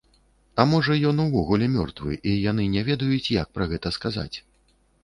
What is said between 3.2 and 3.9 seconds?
як пра